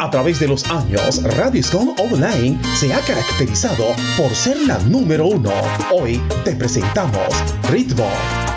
[0.00, 5.26] A través de los años, Radio Scon Online se ha caracterizado por ser la número
[5.26, 5.52] uno.
[5.92, 7.28] Hoy te presentamos
[7.68, 8.08] Ritmo,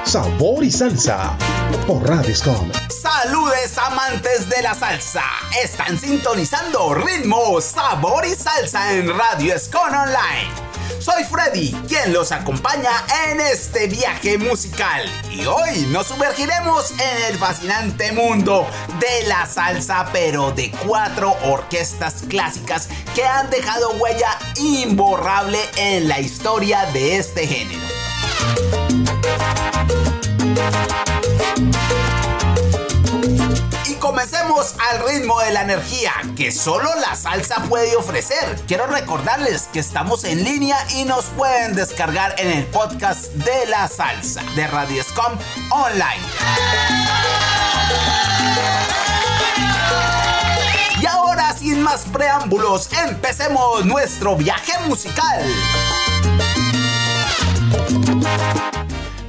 [0.06, 1.38] Sabor y Salsa
[1.86, 2.72] por Radio Scon.
[2.88, 5.26] Saludes amantes de la salsa.
[5.62, 10.73] Están sintonizando Ritmo, Sabor y Salsa en Radio Scon Online
[11.04, 12.92] soy Freddy, quien los acompaña
[13.28, 15.04] en este viaje musical.
[15.30, 18.66] Y hoy nos sumergiremos en el fascinante mundo
[19.00, 26.22] de la salsa, pero de cuatro orquestas clásicas que han dejado huella imborrable en la
[26.22, 27.84] historia de este género
[34.14, 38.62] comencemos al ritmo de la energía que solo la salsa puede ofrecer.
[38.68, 43.88] Quiero recordarles que estamos en línea y nos pueden descargar en el podcast de la
[43.88, 45.34] salsa de Radioscom
[45.72, 46.22] Online.
[51.02, 55.44] Y ahora sin más preámbulos, empecemos nuestro viaje musical.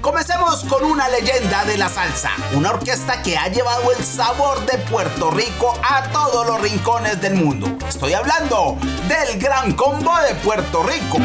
[0.05, 4.77] Comencemos con una leyenda de la salsa, una orquesta que ha llevado el sabor de
[4.77, 7.75] Puerto Rico a todos los rincones del mundo.
[7.89, 8.77] Estoy hablando
[9.09, 11.17] del Gran Combo de Puerto Rico.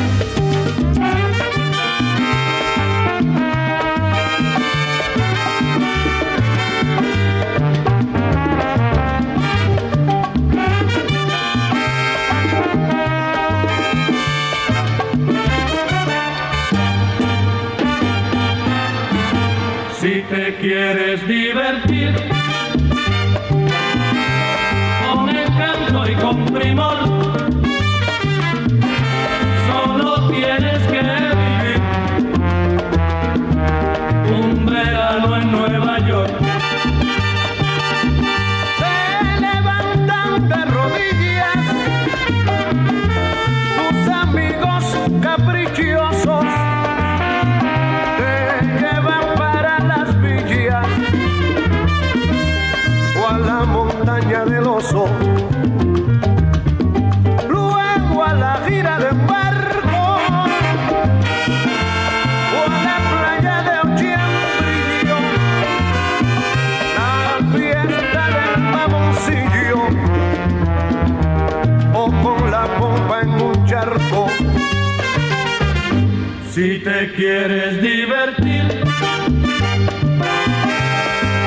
[76.60, 78.84] Si te quieres divertir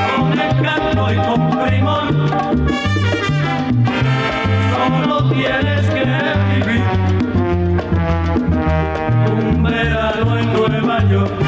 [0.09, 2.05] con el canto y con primor
[4.73, 6.05] solo tienes que
[6.55, 6.83] vivir
[9.31, 11.42] un verano en Nueva York.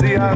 [0.00, 0.32] poesía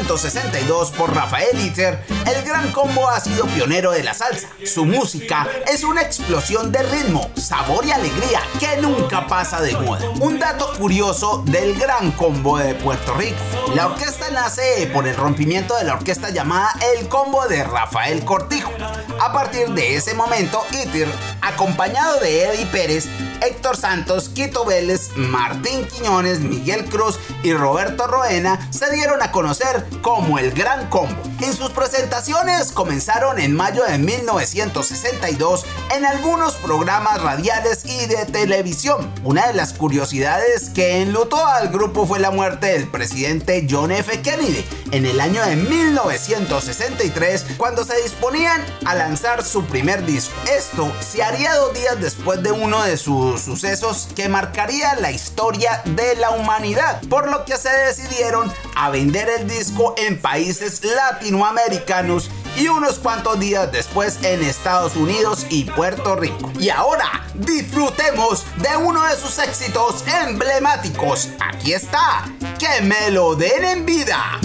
[0.00, 4.48] 1962 por Rafael Iter, el Gran Combo ha sido pionero de la salsa.
[4.64, 10.08] Su música es una explosión de ritmo, sabor y alegría que nunca pasa de moda.
[10.20, 13.36] Un dato curioso del Gran Combo de Puerto Rico.
[13.74, 18.72] La orquesta nace por el rompimiento de la orquesta llamada El Combo de Rafael Cortijo.
[19.20, 21.08] A partir de ese momento, Iter,
[21.42, 23.06] acompañado de Eddie Pérez,
[23.42, 29.86] Héctor Santos, Quito Vélez, Martín Quiñones, Miguel Cruz y Roberto Roena se dieron a conocer
[30.02, 31.16] como el Gran Combo.
[31.40, 35.64] En sus presentaciones comenzaron en mayo de 1962
[35.94, 39.10] en algunos programas radiales y de televisión.
[39.24, 44.20] Una de las curiosidades que enlutó al grupo fue la muerte del presidente John F.
[44.20, 50.34] Kennedy en el año de 1963 cuando se disponían a lanzar su primer disco.
[50.56, 55.82] Esto se haría dos días después de uno de sus sucesos que marcaría la historia
[55.84, 62.30] de la humanidad, por lo que se decidieron a vender el disco en países latinoamericanos
[62.56, 66.50] y unos cuantos días después en Estados Unidos y Puerto Rico.
[66.58, 71.28] Y ahora disfrutemos de uno de sus éxitos emblemáticos.
[71.40, 72.24] Aquí está,
[72.58, 74.40] que me lo den en vida.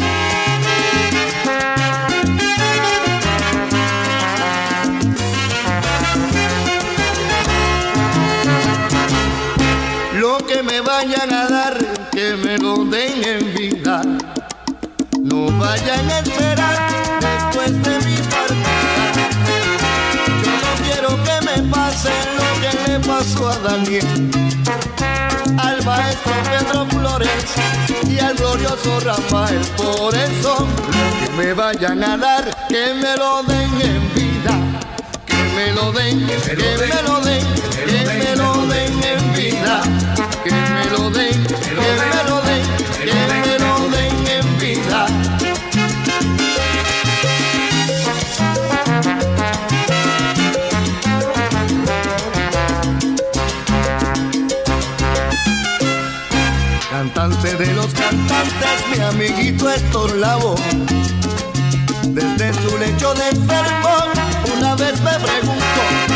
[10.66, 11.78] Me vayan a dar,
[12.12, 14.02] que me lo den en vida.
[15.22, 16.78] No vayan a esperar
[17.22, 19.26] después de mi partida.
[20.44, 22.10] Yo no quiero que me pase
[22.40, 24.32] lo que le pasó a Daniel,
[25.58, 27.46] al maestro Pedro Flores
[28.10, 29.62] y al glorioso Rafael.
[29.78, 30.68] Por eso,
[30.98, 34.54] lo que me vayan a dar, que me lo den en vida.
[35.26, 37.46] Que me lo den, que me lo den,
[37.86, 40.25] que me lo den en vida.
[40.45, 42.63] Que me lo den, que me lo den,
[43.03, 45.07] que me lo den en vida.
[56.92, 60.61] Cantante de los cantantes, mi amiguito Héctor Lavoe.
[62.09, 63.90] Desde su lecho de enfermo,
[64.59, 66.15] una vez me preguntó, ¿qué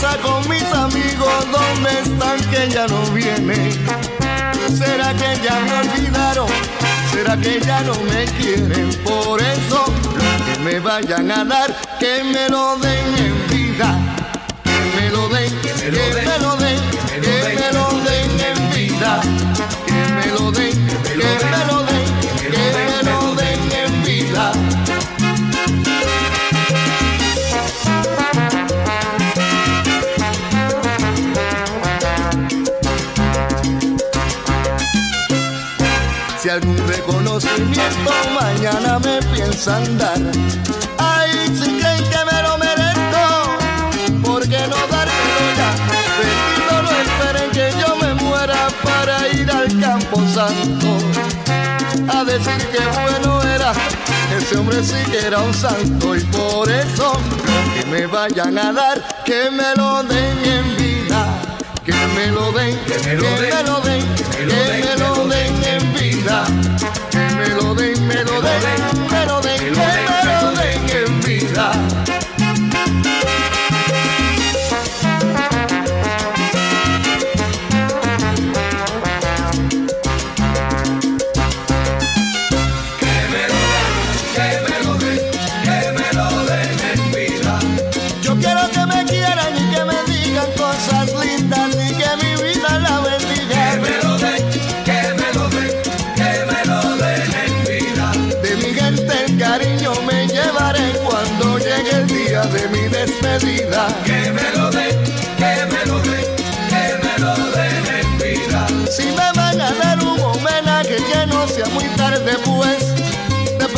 [0.00, 1.46] pasa con mis amigos?
[1.50, 3.72] ¿Dónde están que ya no vienen?
[4.68, 6.48] ¿Será que ya me olvidaron?
[7.12, 8.90] ¿Será que ya no me quieren?
[9.04, 13.98] Por eso, lo que me vayan a dar, que me lo den en vida.
[14.64, 16.80] Que me lo den, que me lo den,
[17.22, 19.20] que me lo den en vida.
[19.86, 20.87] Que me lo den,
[36.40, 40.18] Si algún reconocimiento mañana me piensan dar,
[40.98, 45.70] ay, si creen que me lo merezco, ¿por qué no dármelo ya?
[46.20, 50.98] Bendito no esperen que yo me muera para ir al campo santo
[52.08, 53.72] a decir que bueno era.
[54.38, 57.14] Ese hombre sí que era un santo y por eso
[57.74, 60.77] que me vayan a dar, que me lo den en.
[61.88, 65.26] Que me lo den, que me lo den, que me lo den, que me lo
[65.26, 66.44] den en vida.
[67.10, 71.20] Que me lo den, me lo den, me lo den, que me lo den en
[71.22, 72.07] vida.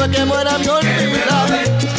[0.01, 1.90] Después que muera mi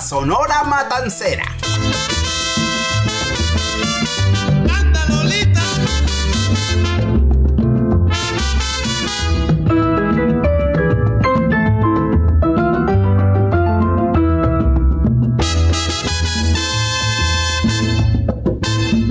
[0.00, 1.44] Sonora Matancera.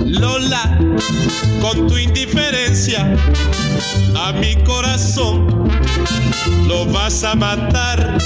[0.06, 0.78] Lola,
[1.60, 3.06] con tu indiferencia
[4.16, 5.68] a mi corazón
[6.66, 8.18] lo vas a matar,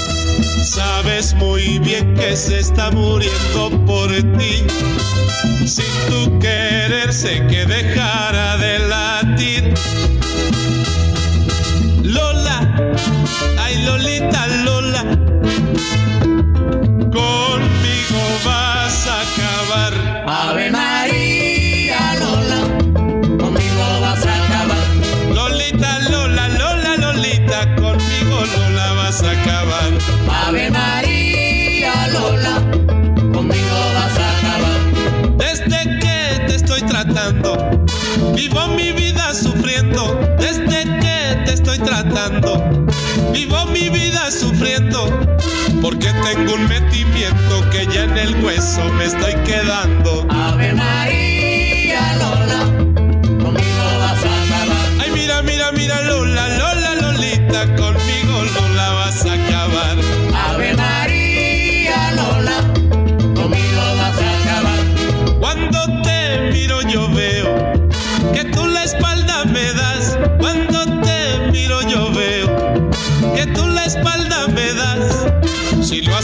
[0.63, 1.62] sabes muy
[2.35, 4.65] se está muriendo por ti.
[5.67, 8.62] Sin tu querer sé que dejará de
[48.81, 49.92] me estoy quedando.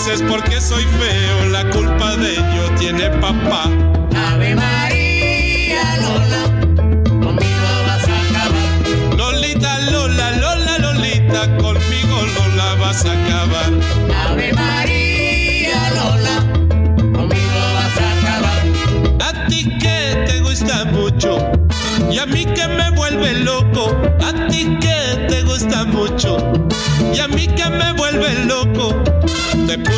[0.08, 3.79] es porque soy feo, la culpa de ello tiene papá.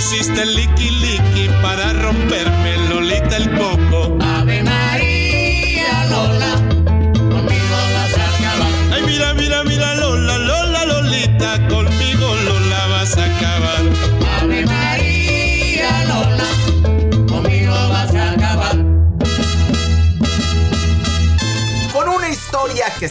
[0.01, 2.60] Pusiste el liqui para romperme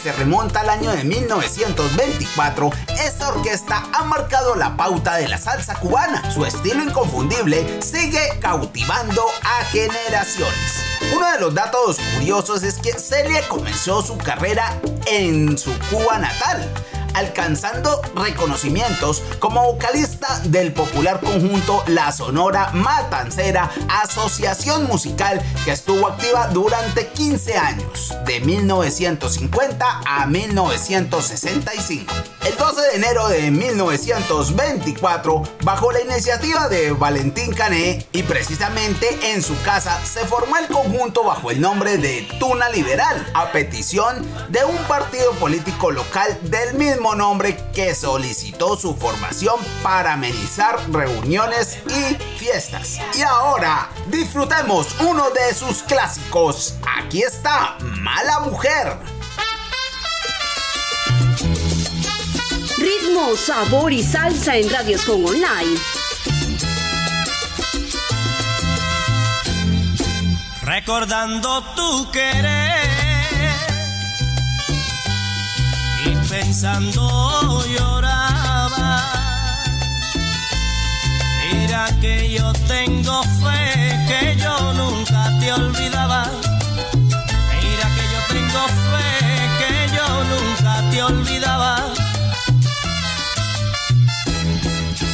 [0.01, 2.71] se remonta al año de 1924,
[3.05, 6.31] esta orquesta ha marcado la pauta de la salsa cubana.
[6.31, 10.83] Su estilo inconfundible sigue cautivando a generaciones.
[11.15, 14.73] Uno de los datos curiosos es que Celia comenzó su carrera
[15.05, 16.67] en su Cuba natal,
[17.13, 20.10] alcanzando reconocimientos como vocalista
[20.45, 28.39] del popular conjunto La Sonora Matancera, asociación musical que estuvo activa durante 15 años, de
[28.41, 32.13] 1950 a 1965.
[32.45, 39.41] El 12 de enero de 1924, bajo la iniciativa de Valentín Cané y precisamente en
[39.41, 44.63] su casa, se formó el conjunto bajo el nombre de Tuna Liberal, a petición de
[44.65, 52.15] un partido político local del mismo nombre que solicitó su formación para amenizar reuniones y
[52.37, 52.99] fiestas.
[53.17, 56.75] Y ahora, disfrutemos uno de sus clásicos.
[56.97, 58.97] Aquí está Mala Mujer.
[62.77, 65.79] Ritmo, sabor y salsa en Radios con Online.
[70.63, 72.81] Recordando tu querer
[76.05, 79.20] y pensando lloraba.
[81.51, 83.59] Mira que yo tengo fe
[84.07, 86.23] que yo nunca te olvidaba.
[87.61, 89.09] Mira que yo tengo fe
[89.59, 91.71] que yo nunca te olvidaba.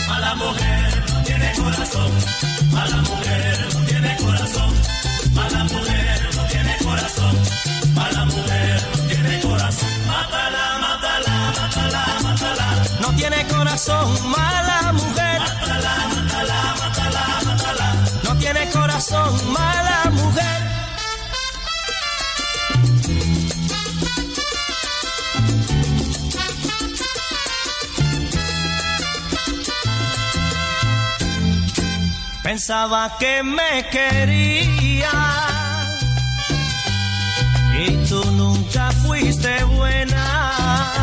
[0.08, 2.12] Mala mujer no tiene corazón,
[2.72, 4.74] mala mujer no tiene corazón,
[5.34, 7.36] mala mujer no tiene corazón,
[7.96, 9.90] mala mujer no tiene corazón.
[10.08, 12.68] Mátala, mátala, mátala, mátala.
[13.02, 15.42] No tiene corazón, mala mujer.
[18.54, 20.62] Tiene corazón, mala mujer.
[32.44, 35.12] Pensaba que me quería
[37.80, 40.94] y tú nunca fuiste buena.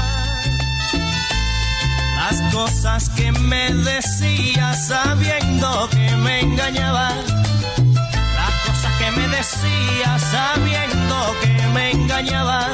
[2.16, 7.14] Las cosas que me decías sabiendo que me engañabas.
[8.38, 12.72] Las cosas que me decías sabiendo que me engañabas.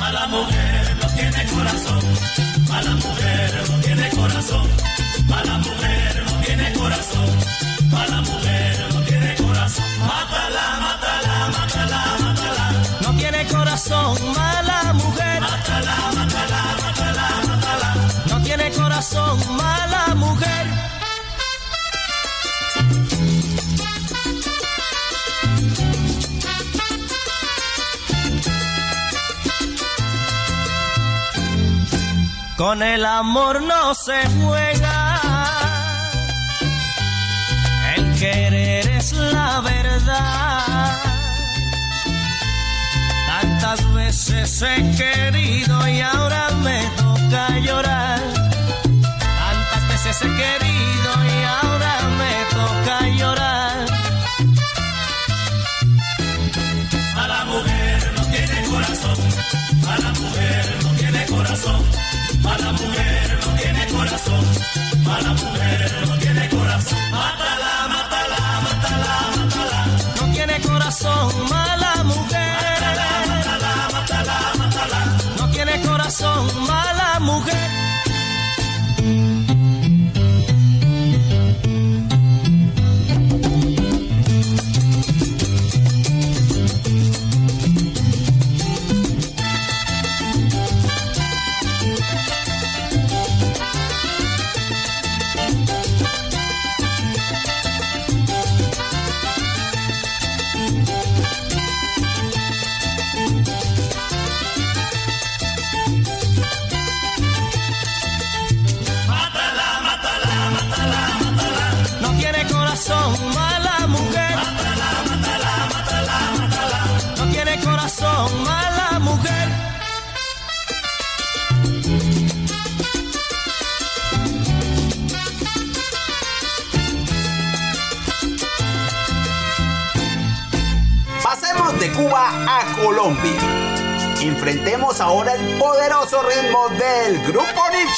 [0.00, 2.00] Mala mujer no tiene corazón,
[2.68, 4.66] mala mujer no tiene corazón,
[5.28, 7.28] mala mujer no tiene corazón,
[7.90, 9.84] mala mujer no tiene corazón.
[10.06, 12.64] Mátala, mátala, mátala, mátala.
[13.02, 15.40] No tiene corazón, mala mujer.
[15.40, 17.94] Mátala, mátala, mátala, mátala.
[18.30, 19.77] No tiene corazón, mala
[32.58, 35.20] Con el amor no se juega.
[37.94, 40.96] El querer es la verdad.
[43.28, 48.22] Tantas veces he querido y ahora me toca llorar.
[49.38, 50.77] Tantas veces he querido
[65.18, 65.57] mala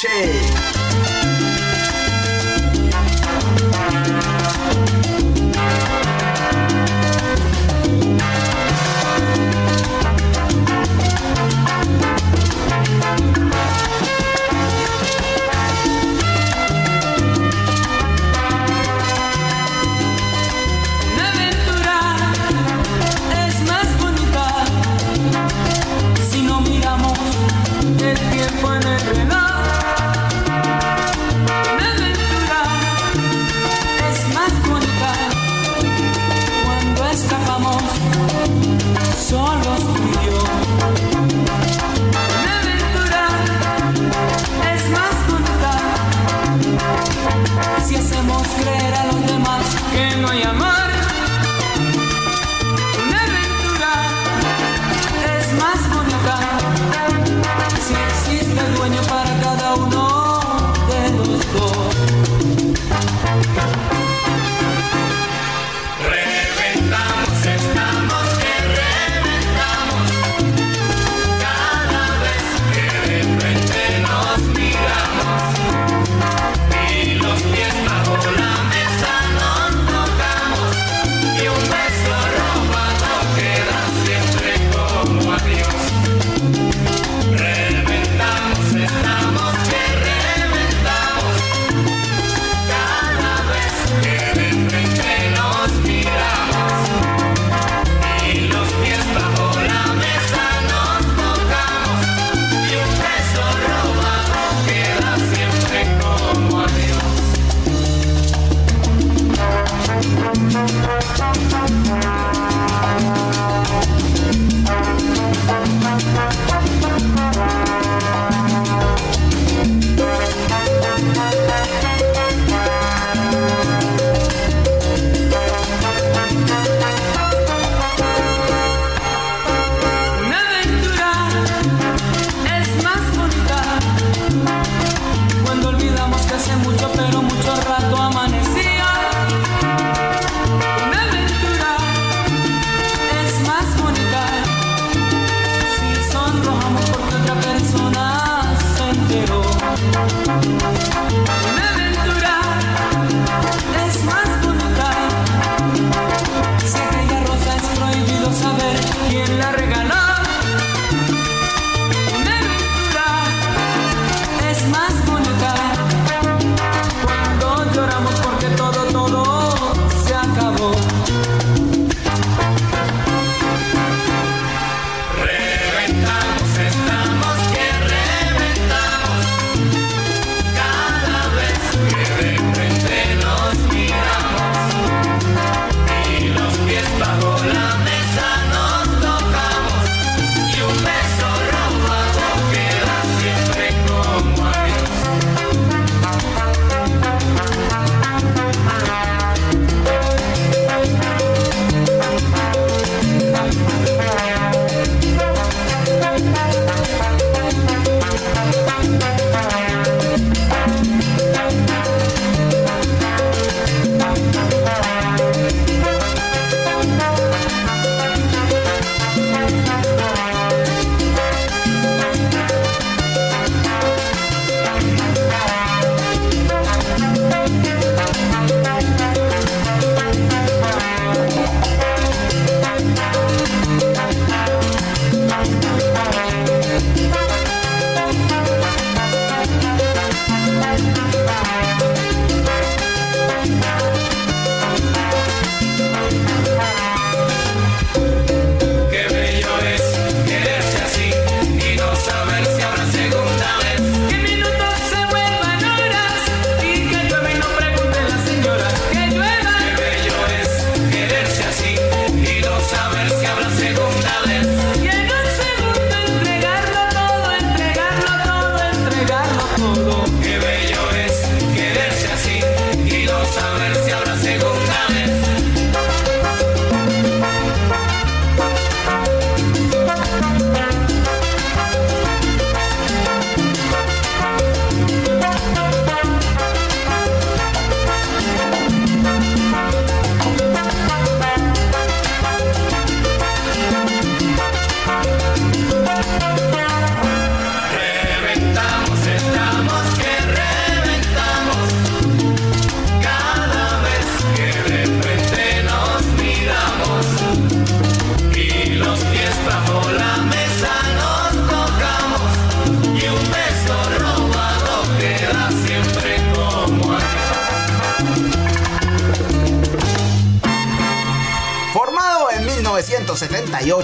[0.01, 0.50] grupo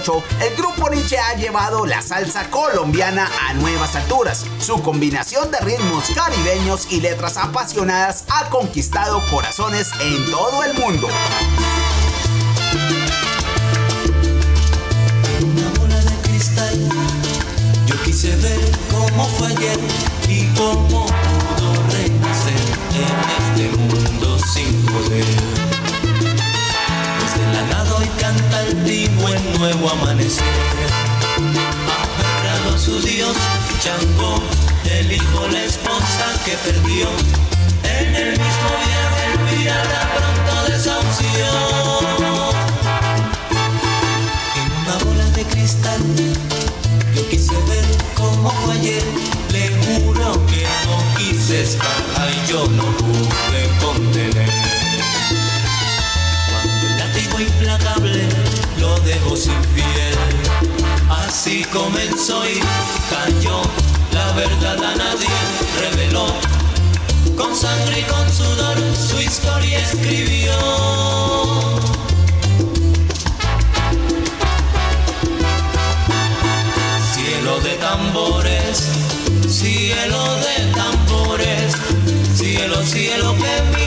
[0.08, 4.46] el grupo Nietzsche ha llevado la salsa colombiana a nuevas alturas.
[4.58, 11.08] Su combinación de ritmos caribeños y letras apasionadas ha conquistado corazones en todo el mundo.
[15.42, 16.88] Una bola de cristal,
[17.86, 19.52] yo quise ver cómo fue
[20.26, 22.60] y cómo pudo renacer
[22.94, 24.38] en este mundo
[29.58, 30.44] nuevo amanecer.
[31.36, 33.36] Aferrado a su Dios,
[33.80, 34.40] Chango,
[34.84, 37.08] el hijo, la esposa que perdió.
[37.82, 41.46] En el mismo viaje el pirata pronto desahució.
[44.56, 46.00] En una bola de cristal,
[47.14, 49.02] yo quise ver cómo fue ayer.
[49.50, 54.77] Le juro que no quise escapar y yo no pude contener.
[61.10, 62.58] Así comenzó y
[63.10, 63.60] cayó.
[64.12, 65.28] La verdad a nadie
[65.80, 66.26] reveló.
[67.36, 70.52] Con sangre y con sudor su historia escribió.
[77.14, 78.82] Cielo de tambores,
[79.48, 81.76] cielo de tambores,
[82.36, 83.77] cielo, cielo que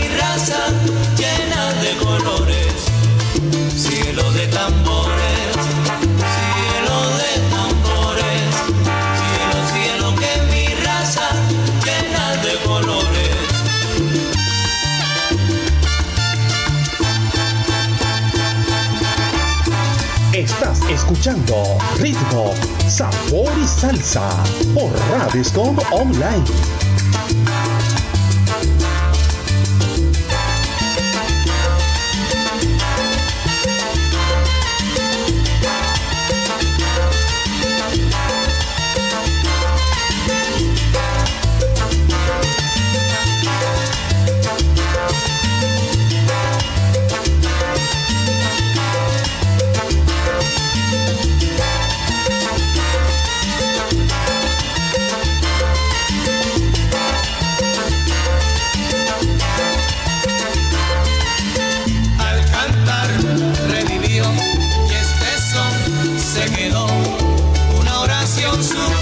[21.11, 22.53] escuchando Ritmo,
[22.87, 24.29] Sabor y Salsa
[24.73, 26.80] por Radiscom Online.
[68.51, 69.00] Nelson.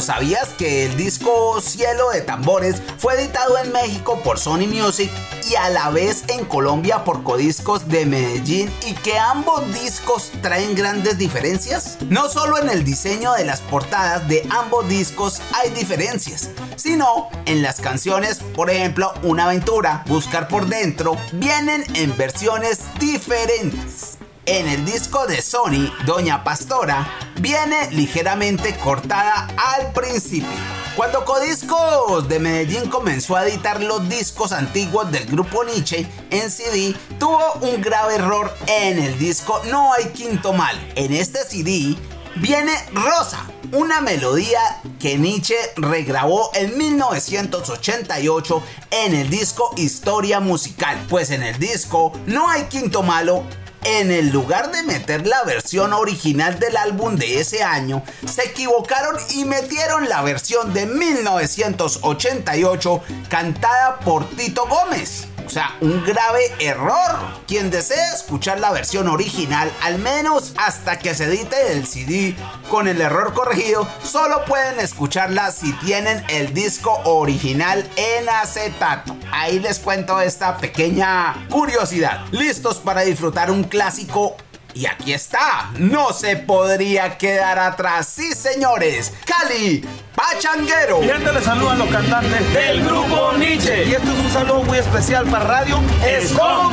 [0.00, 5.10] ¿Sabías que el disco Cielo de Tambores fue editado en México por Sony Music
[5.50, 10.74] y a la vez en Colombia por Codiscos de Medellín y que ambos discos traen
[10.74, 11.98] grandes diferencias?
[12.08, 17.62] No solo en el diseño de las portadas de ambos discos hay diferencias, sino en
[17.62, 24.21] las canciones, por ejemplo, Una aventura, Buscar por dentro, vienen en versiones diferentes.
[24.46, 30.48] En el disco de Sony, Doña Pastora viene ligeramente cortada al principio.
[30.96, 36.92] Cuando Codiscos de Medellín comenzó a editar los discos antiguos del grupo Nietzsche en CD,
[37.20, 40.76] tuvo un grave error en el disco No hay quinto mal.
[40.96, 41.96] En este CD
[42.34, 44.58] viene Rosa, una melodía
[44.98, 51.00] que Nietzsche regrabó en 1988 en el disco Historia Musical.
[51.08, 53.44] Pues en el disco No hay quinto malo
[53.84, 59.16] en el lugar de meter la versión original del álbum de ese año, se equivocaron
[59.30, 65.28] y metieron la versión de 1988 cantada por Tito Gómez.
[65.52, 67.18] Sea, un grave error.
[67.46, 72.34] Quien desee escuchar la versión original, al menos hasta que se edite el CD
[72.70, 79.14] con el error corregido, solo pueden escucharla si tienen el disco original en acetato.
[79.30, 82.24] Ahí les cuento esta pequeña curiosidad.
[82.30, 84.38] ¿Listos para disfrutar un clásico
[84.74, 88.08] y aquí está, no se podría quedar atrás.
[88.08, 91.00] Sí, señores, Cali, Pachanguero.
[91.00, 93.84] Mi gente le saludan los cantantes del grupo Nietzsche.
[93.84, 96.72] Y esto es un saludo muy especial para Radio Escom.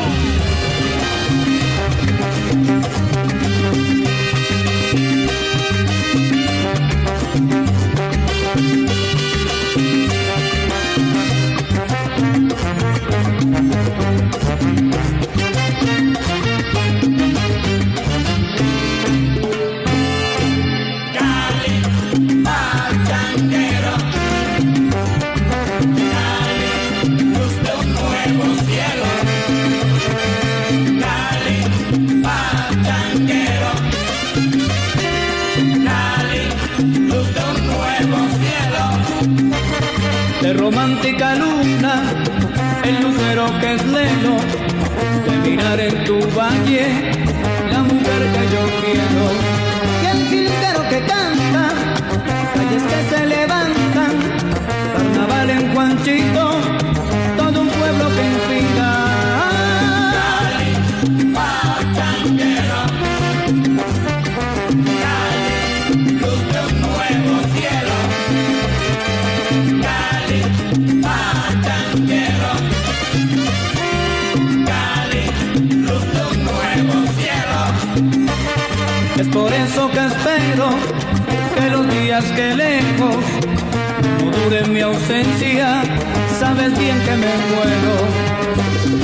[46.70, 47.08] Tu
[82.26, 83.15] que lejos
[84.20, 85.84] no duren mi ausencia,
[86.38, 87.96] sabes bien que me muero.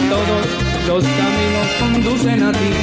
[0.09, 0.45] Todos
[0.88, 2.74] los caminos conducen a ti.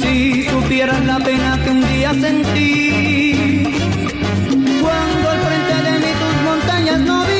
[0.00, 3.64] Si supieras la pena que un día sentí,
[4.82, 7.36] cuando al frente de mí tus montañas no vi,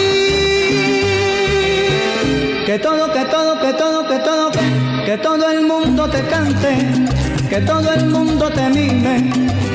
[2.64, 4.60] que todo, que todo, que todo, que todo, que,
[5.04, 7.15] que todo el mundo te cante
[7.48, 9.30] que todo el mundo te mire,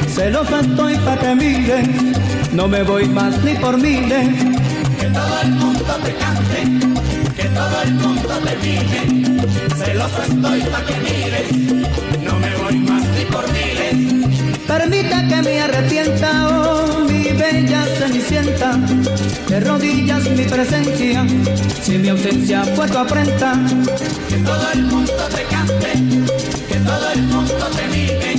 [0.07, 1.83] celosa estoy pa' que mire,
[2.53, 4.27] no me voy más ni por miles.
[4.99, 6.59] Que todo el mundo te cante,
[7.35, 9.01] que todo el mundo te mire,
[9.83, 11.49] celoso estoy pa' que mires,
[12.23, 14.51] no me voy más ni por miles.
[14.67, 18.77] Permita que me arrepienta, oh mi bella cenicienta,
[19.47, 21.25] de rodillas mi presencia,
[21.81, 23.53] si mi ausencia fue tu afrenta.
[24.29, 26.30] Que todo el mundo te cante,
[26.91, 28.31] todo el mundo te mire,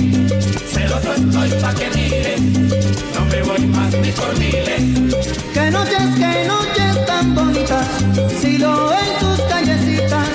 [0.73, 2.41] celoso estoy pa' que mires,
[3.15, 4.83] no me voy más ni por miles.
[5.53, 7.87] Que noches, que noches tan bonitas,
[8.39, 10.27] si lo en tus callecitas,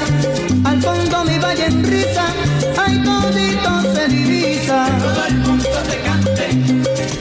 [0.65, 2.27] al fondo mi valle en risa,
[2.85, 4.79] ay todito se divisa.
[4.87, 6.47] Que todo el mundo te cante,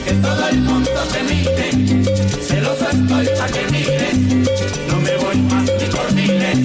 [0.04, 1.66] que todo el mundo te mire,
[2.48, 4.18] celoso estoy pa' que mires,
[4.90, 6.58] no me voy más ni por miles.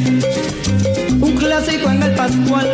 [1.22, 2.72] Un clásico en el Pascual,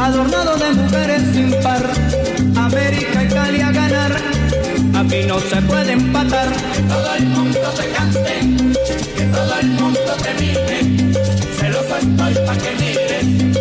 [0.00, 1.84] adornado de mujeres sin par,
[2.56, 4.12] América y Cali a ganar,
[4.96, 6.48] aquí no se puede empatar.
[6.74, 8.34] Que todo el mundo te cante,
[9.16, 11.12] que todo el mundo te mire,
[11.58, 13.59] celoso estoy pa' que mires,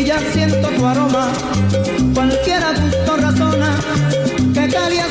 [0.00, 1.28] y ya siento tu aroma.
[2.14, 3.76] Cualquiera gusto razona
[4.54, 5.07] que.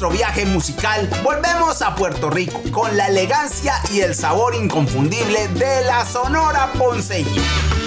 [0.00, 5.84] nuestro viaje musical, volvemos a Puerto Rico con la elegancia y el sabor inconfundible de
[5.84, 7.79] la Sonora Ponceña.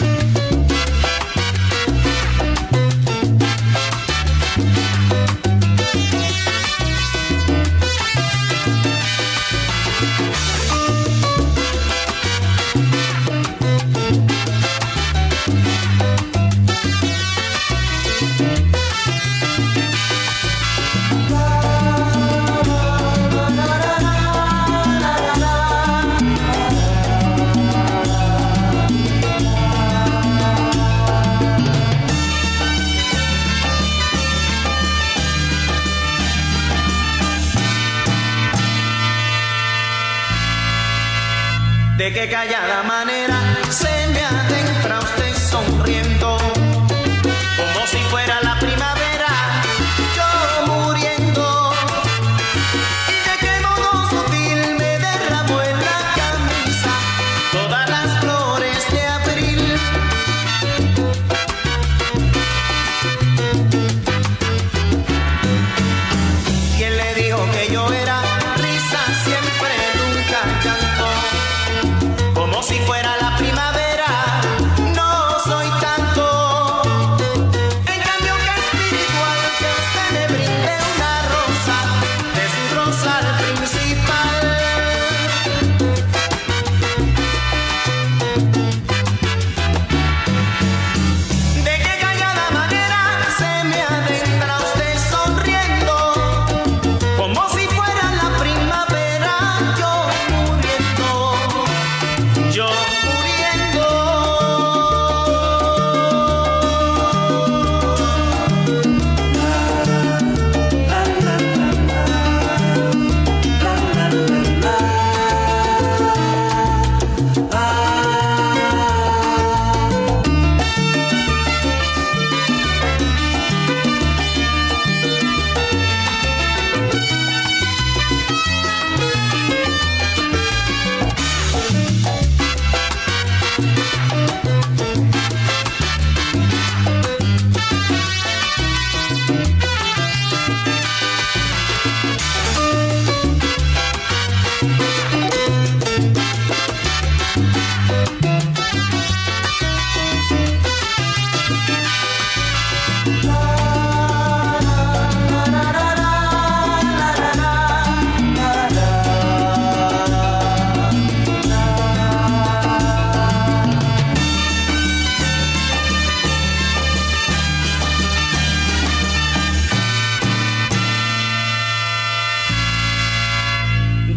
[42.23, 43.02] que callada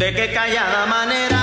[0.07, 1.36] De qué callada manera.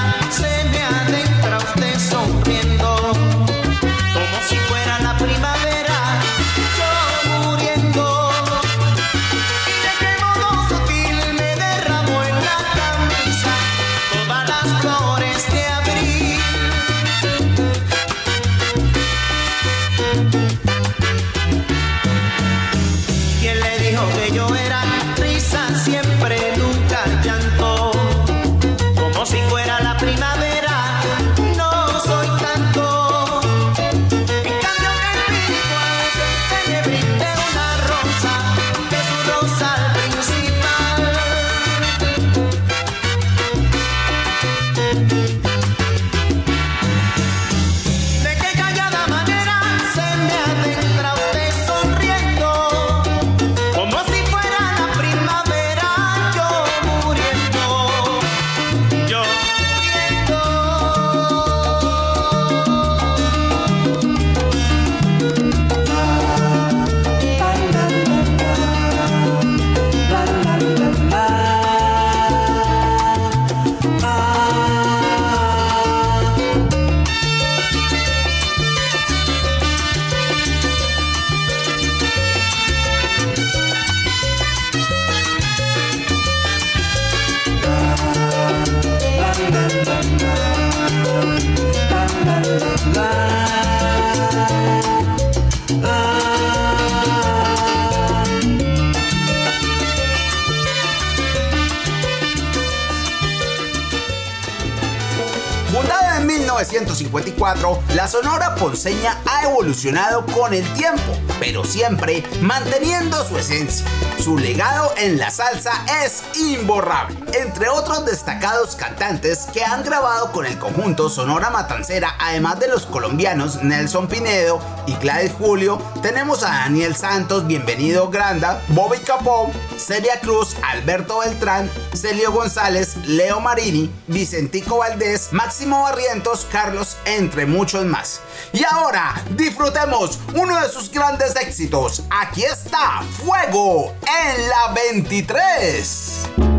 [106.64, 113.86] 1954, la Sonora Ponceña ha evolucionado con el tiempo, pero siempre manteniendo su esencia.
[114.24, 117.14] Su legado en la salsa es imborrable.
[117.34, 122.86] Entre otros destacados cantantes que han grabado con el conjunto Sonora Matancera, además de los
[122.86, 130.18] colombianos Nelson Pinedo y Gladys Julio, tenemos a Daniel Santos, Bienvenido Granda, Bobby Capó, Celia
[130.20, 138.20] Cruz, Alberto Beltrán, Celio González, Leo Marini, Vicentico Valdés, Máximo Barrientos, Carlos, entre muchos más.
[138.52, 142.02] Y ahora disfrutemos uno de sus grandes éxitos.
[142.10, 146.53] Aquí está Fuego en la 23.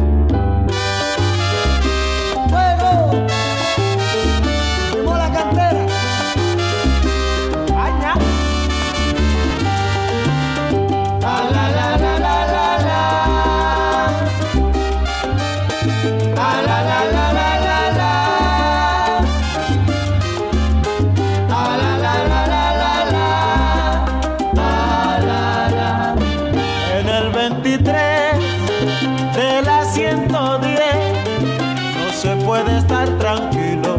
[32.56, 33.98] Puede estar tranquilo.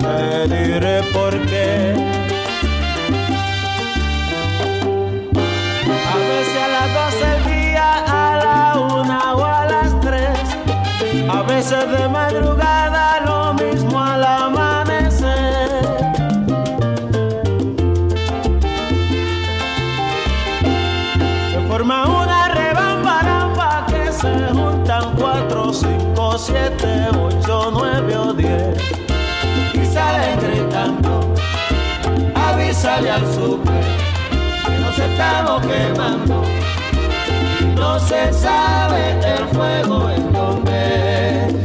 [0.00, 1.94] Te diré por qué.
[6.12, 10.38] A veces a las 12 del día, a la 1 o a las 3.
[11.28, 12.71] A veces de madrugada,
[26.44, 28.76] 7, 8, 9 o 10
[29.74, 31.32] y sale gritando,
[32.34, 33.84] avísale al super
[34.66, 36.42] que nos estamos quemando.
[37.60, 41.61] Y no se sabe el fuego en donde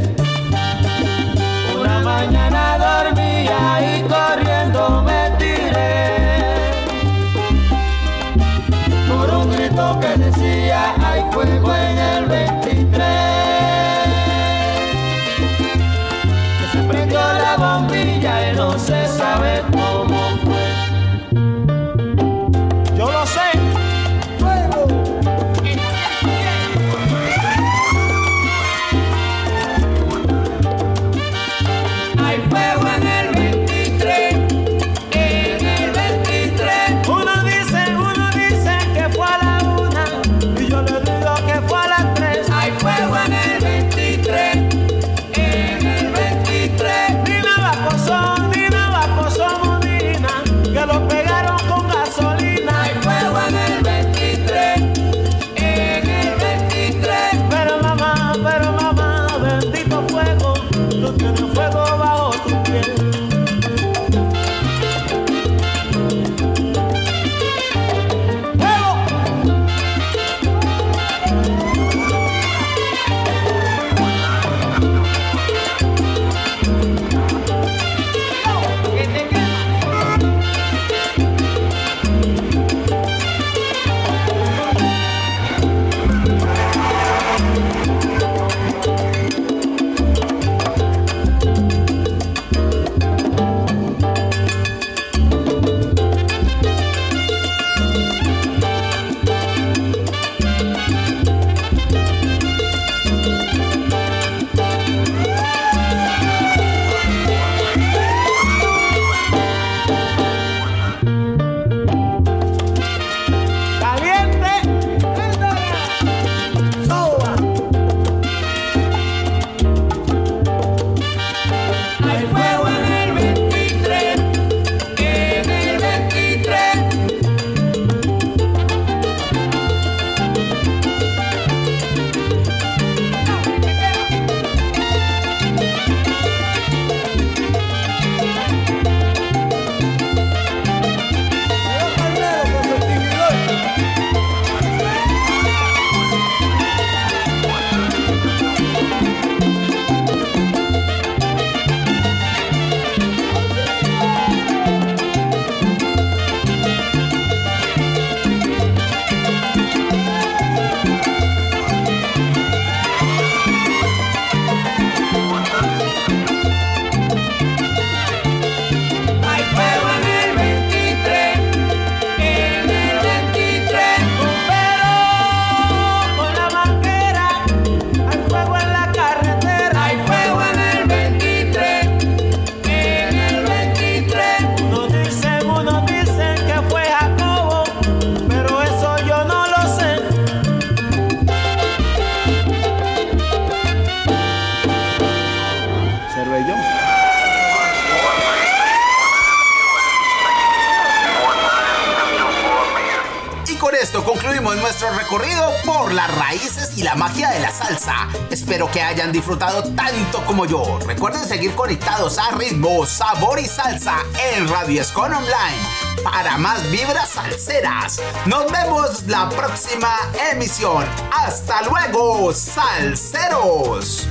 [211.38, 213.98] seguir conectados a ritmo, sabor y salsa
[214.34, 218.02] en Radio Escon Online para más vibras salseras.
[218.26, 219.94] Nos vemos la próxima
[220.32, 220.84] emisión.
[221.12, 224.07] Hasta luego, salseros.